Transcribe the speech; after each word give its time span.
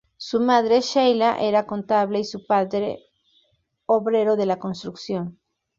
Su 0.17 0.39
madre, 0.39 0.81
Sheila, 0.81 1.37
era 1.39 1.67
contable 1.67 2.17
y 2.17 2.23
su 2.23 2.43
padre, 2.47 3.05
obrero 3.85 4.35
de 4.35 4.47
la 4.47 4.57
construcción. 4.57 5.39